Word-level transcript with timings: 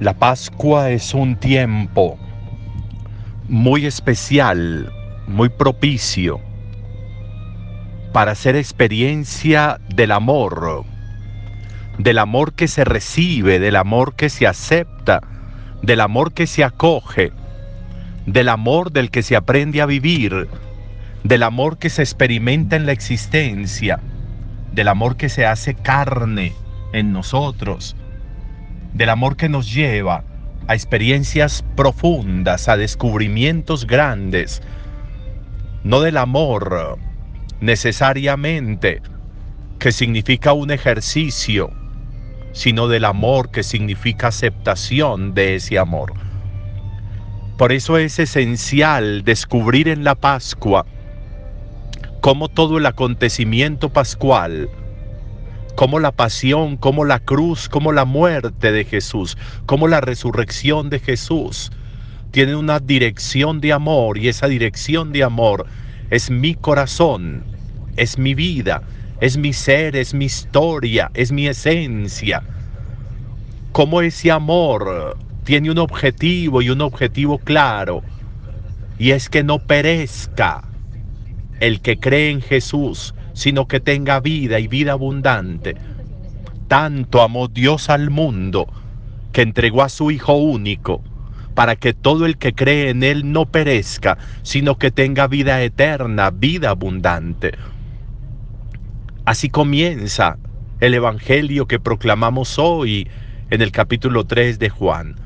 La 0.00 0.12
Pascua 0.12 0.90
es 0.90 1.14
un 1.14 1.36
tiempo 1.36 2.18
muy 3.48 3.86
especial, 3.86 4.92
muy 5.28 5.48
propicio 5.48 6.40
para 8.12 8.32
hacer 8.32 8.56
experiencia 8.56 9.78
del 9.94 10.10
amor, 10.10 10.84
del 11.98 12.18
amor 12.18 12.54
que 12.54 12.66
se 12.66 12.84
recibe, 12.84 13.60
del 13.60 13.76
amor 13.76 14.14
que 14.14 14.30
se 14.30 14.48
acepta, 14.48 15.20
del 15.80 16.00
amor 16.00 16.32
que 16.32 16.48
se 16.48 16.64
acoge, 16.64 17.30
del 18.26 18.48
amor 18.48 18.90
del 18.90 19.12
que 19.12 19.22
se 19.22 19.36
aprende 19.36 19.80
a 19.80 19.86
vivir, 19.86 20.48
del 21.22 21.44
amor 21.44 21.78
que 21.78 21.88
se 21.88 22.02
experimenta 22.02 22.74
en 22.74 22.86
la 22.86 22.92
existencia, 22.92 24.00
del 24.72 24.88
amor 24.88 25.16
que 25.16 25.28
se 25.28 25.46
hace 25.46 25.74
carne 25.74 26.52
en 26.92 27.12
nosotros, 27.12 27.94
del 28.94 29.10
amor 29.10 29.36
que 29.36 29.48
nos 29.48 29.72
lleva 29.72 30.24
a 30.66 30.74
experiencias 30.74 31.64
profundas, 31.76 32.68
a 32.68 32.76
descubrimientos 32.76 33.86
grandes, 33.86 34.62
no 35.82 36.00
del 36.00 36.16
amor 36.16 36.98
necesariamente 37.60 39.02
que 39.78 39.92
significa 39.92 40.52
un 40.52 40.70
ejercicio, 40.70 41.70
sino 42.52 42.88
del 42.88 43.04
amor 43.04 43.50
que 43.50 43.62
significa 43.62 44.28
aceptación 44.28 45.34
de 45.34 45.56
ese 45.56 45.78
amor. 45.78 46.14
Por 47.58 47.72
eso 47.72 47.98
es 47.98 48.18
esencial 48.18 49.24
descubrir 49.24 49.88
en 49.88 50.04
la 50.04 50.14
Pascua 50.14 50.86
cómo 52.20 52.48
todo 52.48 52.78
el 52.78 52.86
acontecimiento 52.86 53.90
pascual 53.90 54.70
como 55.76 55.98
la 55.98 56.12
pasión, 56.12 56.76
como 56.76 57.04
la 57.04 57.18
cruz, 57.20 57.68
como 57.68 57.92
la 57.92 58.04
muerte 58.04 58.72
de 58.72 58.84
Jesús, 58.84 59.36
como 59.66 59.88
la 59.88 60.00
resurrección 60.00 60.90
de 60.90 61.00
Jesús 61.00 61.70
tiene 62.34 62.56
una 62.56 62.80
dirección 62.80 63.60
de 63.60 63.72
amor 63.72 64.18
y 64.18 64.26
esa 64.26 64.48
dirección 64.48 65.12
de 65.12 65.22
amor 65.22 65.66
es 66.10 66.30
mi 66.30 66.56
corazón, 66.56 67.44
es 67.96 68.18
mi 68.18 68.34
vida, 68.34 68.82
es 69.20 69.36
mi 69.36 69.52
ser, 69.52 69.94
es 69.94 70.14
mi 70.14 70.24
historia, 70.24 71.12
es 71.14 71.30
mi 71.30 71.46
esencia. 71.46 72.42
Como 73.70 74.02
ese 74.02 74.32
amor 74.32 75.16
tiene 75.44 75.70
un 75.70 75.78
objetivo 75.78 76.60
y 76.60 76.70
un 76.70 76.80
objetivo 76.80 77.38
claro, 77.38 78.02
y 78.98 79.12
es 79.12 79.28
que 79.28 79.44
no 79.44 79.60
perezca 79.60 80.64
el 81.60 81.80
que 81.80 82.00
cree 82.00 82.30
en 82.30 82.42
Jesús, 82.42 83.14
sino 83.34 83.68
que 83.68 83.80
tenga 83.80 84.20
vida 84.20 84.58
y 84.58 84.68
vida 84.68 84.92
abundante. 84.92 85.76
Tanto 86.68 87.20
amó 87.20 87.48
Dios 87.48 87.90
al 87.90 88.08
mundo 88.08 88.66
que 89.32 89.42
entregó 89.42 89.82
a 89.82 89.88
su 89.88 90.10
Hijo 90.10 90.34
único, 90.34 91.02
para 91.54 91.76
que 91.76 91.92
todo 91.92 92.24
el 92.24 92.38
que 92.38 92.54
cree 92.54 92.90
en 92.90 93.02
Él 93.02 93.32
no 93.32 93.46
perezca, 93.46 94.16
sino 94.42 94.78
que 94.78 94.90
tenga 94.90 95.26
vida 95.26 95.62
eterna, 95.62 96.30
vida 96.30 96.70
abundante. 96.70 97.52
Así 99.24 99.50
comienza 99.50 100.38
el 100.80 100.94
Evangelio 100.94 101.66
que 101.66 101.80
proclamamos 101.80 102.58
hoy 102.58 103.08
en 103.50 103.62
el 103.62 103.72
capítulo 103.72 104.24
3 104.24 104.58
de 104.58 104.68
Juan. 104.68 105.16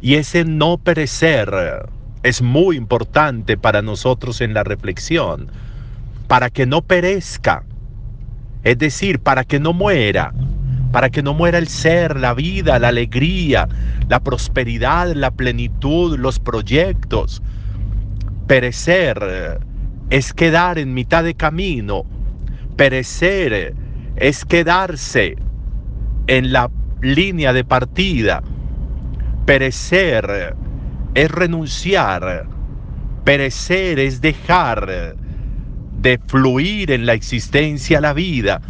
Y 0.00 0.14
ese 0.14 0.44
no 0.44 0.78
perecer 0.78 1.50
es 2.22 2.42
muy 2.42 2.76
importante 2.76 3.56
para 3.56 3.82
nosotros 3.82 4.40
en 4.40 4.54
la 4.54 4.64
reflexión 4.64 5.50
para 6.32 6.48
que 6.48 6.64
no 6.64 6.80
perezca, 6.80 7.62
es 8.64 8.78
decir, 8.78 9.18
para 9.18 9.44
que 9.44 9.60
no 9.60 9.74
muera, 9.74 10.32
para 10.90 11.10
que 11.10 11.22
no 11.22 11.34
muera 11.34 11.58
el 11.58 11.68
ser, 11.68 12.18
la 12.18 12.32
vida, 12.32 12.78
la 12.78 12.88
alegría, 12.88 13.68
la 14.08 14.18
prosperidad, 14.18 15.12
la 15.12 15.30
plenitud, 15.30 16.18
los 16.18 16.40
proyectos. 16.40 17.42
Perecer 18.46 19.60
es 20.08 20.32
quedar 20.32 20.78
en 20.78 20.94
mitad 20.94 21.22
de 21.22 21.34
camino, 21.34 22.06
perecer 22.76 23.74
es 24.16 24.46
quedarse 24.46 25.36
en 26.28 26.50
la 26.50 26.70
línea 27.02 27.52
de 27.52 27.64
partida, 27.64 28.42
perecer 29.44 30.56
es 31.14 31.30
renunciar, 31.30 32.46
perecer 33.22 33.98
es 33.98 34.22
dejar 34.22 35.20
de 36.02 36.20
fluir 36.26 36.90
en 36.90 37.06
la 37.06 37.14
existencia 37.14 38.00
la 38.00 38.12
vida. 38.12 38.60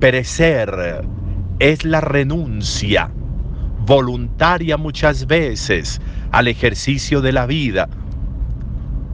Perecer 0.00 1.04
es 1.58 1.84
la 1.84 2.00
renuncia 2.00 3.10
voluntaria 3.86 4.76
muchas 4.76 5.26
veces 5.26 6.00
al 6.32 6.48
ejercicio 6.48 7.20
de 7.20 7.32
la 7.32 7.46
vida. 7.46 7.88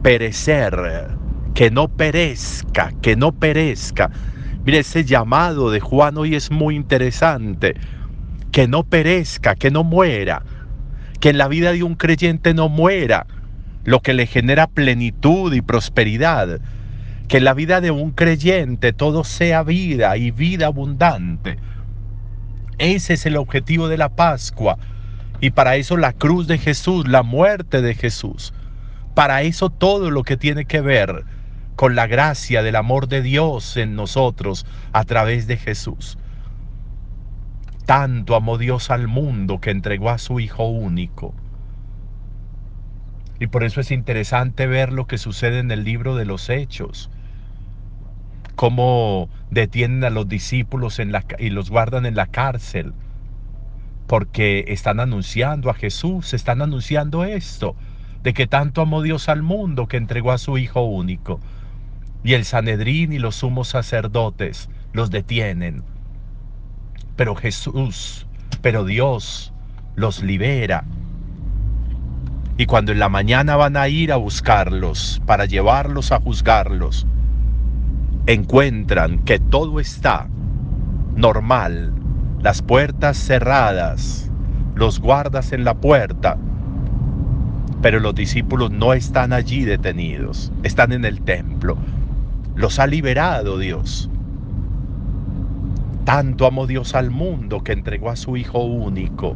Perecer, 0.01 1.09
que 1.53 1.69
no 1.69 1.89
perezca, 1.89 2.93
que 3.01 3.17
no 3.17 3.33
perezca. 3.33 4.09
Mire, 4.65 4.79
ese 4.79 5.03
llamado 5.03 5.71
de 5.71 5.81
Juan 5.81 6.17
hoy 6.17 6.35
es 6.35 6.49
muy 6.51 6.75
interesante. 6.75 7.75
Que 8.51 8.67
no 8.67 8.83
perezca, 8.83 9.55
que 9.55 9.69
no 9.69 9.83
muera. 9.83 10.43
Que 11.19 11.29
en 11.29 11.37
la 11.37 11.49
vida 11.49 11.73
de 11.73 11.83
un 11.83 11.95
creyente 11.95 12.53
no 12.53 12.69
muera 12.69 13.27
lo 13.83 14.01
que 14.01 14.13
le 14.13 14.27
genera 14.27 14.67
plenitud 14.67 15.53
y 15.53 15.61
prosperidad 15.61 16.59
que 17.27 17.41
la 17.41 17.53
vida 17.53 17.81
de 17.81 17.91
un 17.91 18.11
creyente 18.11 18.93
todo 18.93 19.23
sea 19.23 19.63
vida 19.63 20.15
y 20.17 20.31
vida 20.31 20.67
abundante. 20.67 21.57
Ese 22.77 23.15
es 23.15 23.25
el 23.25 23.35
objetivo 23.35 23.89
de 23.89 23.97
la 23.97 24.09
Pascua. 24.09 24.77
Y 25.41 25.51
para 25.51 25.75
eso 25.75 25.97
la 25.97 26.13
cruz 26.13 26.47
de 26.47 26.57
Jesús, 26.57 27.07
la 27.07 27.23
muerte 27.23 27.81
de 27.81 27.95
Jesús. 27.95 28.53
Para 29.13 29.41
eso 29.41 29.69
todo 29.69 30.09
lo 30.09 30.23
que 30.23 30.37
tiene 30.37 30.65
que 30.65 30.81
ver 30.81 31.25
con 31.75 31.95
la 31.95 32.07
gracia 32.07 32.63
del 32.63 32.75
amor 32.75 33.07
de 33.07 33.21
Dios 33.21 33.77
en 33.77 33.95
nosotros 33.95 34.65
a 34.93 35.03
través 35.03 35.47
de 35.47 35.57
Jesús. 35.57 36.17
Tanto 37.85 38.35
amó 38.35 38.57
Dios 38.57 38.89
al 38.89 39.07
mundo 39.07 39.59
que 39.59 39.71
entregó 39.71 40.09
a 40.09 40.17
su 40.17 40.39
Hijo 40.39 40.67
único. 40.67 41.33
Y 43.39 43.47
por 43.47 43.63
eso 43.63 43.81
es 43.81 43.91
interesante 43.91 44.65
ver 44.65 44.91
lo 44.91 45.07
que 45.07 45.17
sucede 45.17 45.59
en 45.59 45.71
el 45.71 45.83
libro 45.83 46.15
de 46.15 46.25
los 46.25 46.49
Hechos 46.49 47.11
cómo 48.57 49.29
detienen 49.51 50.03
a 50.03 50.09
los 50.09 50.27
discípulos 50.27 50.97
en 50.97 51.11
la, 51.11 51.23
y 51.37 51.51
los 51.51 51.69
guardan 51.69 52.07
en 52.07 52.15
la 52.15 52.25
cárcel, 52.25 52.91
porque 54.07 54.65
están 54.69 54.99
anunciando 54.99 55.69
a 55.69 55.75
Jesús, 55.75 56.33
están 56.33 56.63
anunciando 56.63 57.23
esto, 57.23 57.75
de 58.23 58.33
que 58.33 58.47
tanto 58.47 58.81
amó 58.81 59.03
Dios 59.03 59.29
al 59.29 59.43
mundo 59.43 59.87
que 59.87 59.97
entregó 59.97 60.31
a 60.31 60.39
su 60.39 60.57
Hijo 60.57 60.81
único. 60.81 61.39
Y 62.23 62.33
el 62.33 62.45
Sanedrín 62.45 63.13
y 63.13 63.19
los 63.19 63.35
sumos 63.35 63.67
sacerdotes 63.67 64.69
los 64.91 65.11
detienen. 65.11 65.83
Pero 67.15 67.35
Jesús, 67.35 68.25
pero 68.63 68.85
Dios 68.85 69.53
los 69.95 70.23
libera. 70.23 70.83
Y 72.57 72.65
cuando 72.65 72.91
en 72.91 72.97
la 72.97 73.09
mañana 73.09 73.55
van 73.55 73.77
a 73.77 73.87
ir 73.87 74.11
a 74.11 74.15
buscarlos 74.15 75.21
para 75.27 75.45
llevarlos 75.45 76.11
a 76.11 76.19
juzgarlos, 76.19 77.05
encuentran 78.27 79.19
que 79.19 79.39
todo 79.39 79.79
está 79.79 80.27
normal, 81.15 81.93
las 82.41 82.61
puertas 82.61 83.17
cerradas, 83.17 84.29
los 84.75 84.99
guardas 84.99 85.53
en 85.53 85.63
la 85.63 85.75
puerta, 85.75 86.37
pero 87.81 88.01
los 88.01 88.13
discípulos 88.13 88.69
no 88.69 88.91
están 88.91 89.31
allí 89.31 89.63
detenidos, 89.63 90.51
están 90.63 90.91
en 90.91 91.05
el 91.05 91.21
templo. 91.21 91.77
Los 92.55 92.79
ha 92.79 92.87
liberado 92.87 93.59
Dios. 93.59 94.09
Tanto 96.03 96.45
amó 96.45 96.67
Dios 96.67 96.95
al 96.95 97.11
mundo 97.11 97.63
que 97.63 97.71
entregó 97.71 98.09
a 98.09 98.15
su 98.17 98.35
Hijo 98.35 98.59
único. 98.59 99.35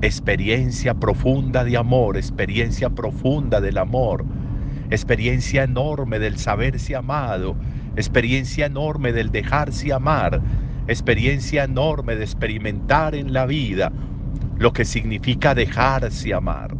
Experiencia 0.00 0.94
profunda 0.94 1.62
de 1.64 1.76
amor, 1.76 2.16
experiencia 2.16 2.88
profunda 2.88 3.60
del 3.60 3.76
amor 3.76 4.24
experiencia 4.90 5.64
enorme 5.64 6.18
del 6.18 6.38
saberse 6.38 6.94
amado, 6.96 7.56
experiencia 7.96 8.66
enorme 8.66 9.12
del 9.12 9.30
dejarse 9.30 9.92
amar, 9.92 10.40
experiencia 10.88 11.64
enorme 11.64 12.16
de 12.16 12.24
experimentar 12.24 13.14
en 13.14 13.32
la 13.32 13.46
vida 13.46 13.92
lo 14.58 14.72
que 14.72 14.84
significa 14.84 15.54
dejarse 15.54 16.32
amar. 16.32 16.74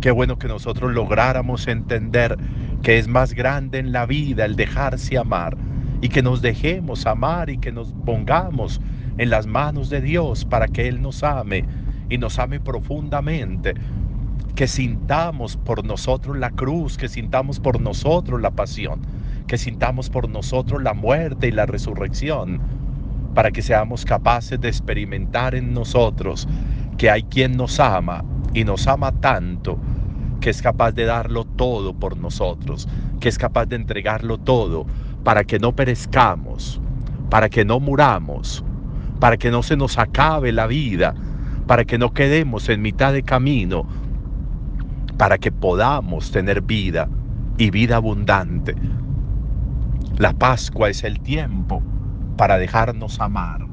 Qué 0.00 0.10
bueno 0.10 0.38
que 0.38 0.48
nosotros 0.48 0.92
lográramos 0.92 1.68
entender 1.68 2.36
que 2.82 2.98
es 2.98 3.08
más 3.08 3.34
grande 3.34 3.78
en 3.78 3.92
la 3.92 4.06
vida 4.06 4.44
el 4.44 4.56
dejarse 4.56 5.16
amar 5.16 5.56
y 6.00 6.08
que 6.08 6.22
nos 6.22 6.42
dejemos 6.42 7.06
amar 7.06 7.50
y 7.50 7.58
que 7.58 7.72
nos 7.72 7.92
pongamos 8.04 8.80
en 9.18 9.30
las 9.30 9.46
manos 9.46 9.90
de 9.90 10.00
Dios 10.00 10.44
para 10.44 10.66
que 10.66 10.88
Él 10.88 11.00
nos 11.00 11.22
ame 11.22 11.64
y 12.08 12.18
nos 12.18 12.38
ame 12.38 12.58
profundamente 12.58 13.74
que 14.54 14.66
sintamos 14.66 15.56
por 15.56 15.84
nosotros 15.84 16.36
la 16.36 16.50
cruz, 16.50 16.96
que 16.96 17.08
sintamos 17.08 17.60
por 17.60 17.80
nosotros 17.80 18.40
la 18.40 18.50
pasión, 18.50 19.00
que 19.46 19.58
sintamos 19.58 20.10
por 20.10 20.28
nosotros 20.28 20.82
la 20.82 20.94
muerte 20.94 21.48
y 21.48 21.52
la 21.52 21.66
resurrección, 21.66 22.60
para 23.34 23.50
que 23.50 23.62
seamos 23.62 24.04
capaces 24.04 24.60
de 24.60 24.68
experimentar 24.68 25.54
en 25.54 25.72
nosotros 25.72 26.46
que 26.98 27.10
hay 27.10 27.22
quien 27.22 27.56
nos 27.56 27.80
ama 27.80 28.24
y 28.54 28.64
nos 28.64 28.86
ama 28.86 29.12
tanto 29.12 29.78
que 30.40 30.50
es 30.50 30.60
capaz 30.60 30.92
de 30.92 31.04
darlo 31.04 31.44
todo 31.44 31.94
por 31.94 32.16
nosotros, 32.18 32.88
que 33.20 33.28
es 33.28 33.38
capaz 33.38 33.66
de 33.66 33.76
entregarlo 33.76 34.38
todo 34.38 34.86
para 35.24 35.44
que 35.44 35.58
no 35.58 35.74
perezcamos, 35.74 36.80
para 37.30 37.48
que 37.48 37.64
no 37.64 37.80
muramos, 37.80 38.64
para 39.20 39.36
que 39.36 39.50
no 39.50 39.62
se 39.62 39.76
nos 39.76 39.98
acabe 39.98 40.52
la 40.52 40.66
vida, 40.66 41.14
para 41.66 41.84
que 41.84 41.96
no 41.96 42.12
quedemos 42.12 42.68
en 42.68 42.82
mitad 42.82 43.12
de 43.12 43.22
camino, 43.22 43.86
para 45.16 45.38
que 45.38 45.52
podamos 45.52 46.30
tener 46.30 46.62
vida 46.62 47.08
y 47.58 47.70
vida 47.70 47.96
abundante. 47.96 48.74
La 50.18 50.32
Pascua 50.32 50.88
es 50.88 51.04
el 51.04 51.20
tiempo 51.20 51.82
para 52.36 52.58
dejarnos 52.58 53.20
amar, 53.20 53.66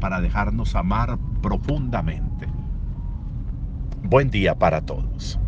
para 0.00 0.20
dejarnos 0.20 0.74
amar 0.74 1.18
profundamente. 1.42 2.46
Buen 4.02 4.30
día 4.30 4.58
para 4.58 4.80
todos. 4.80 5.38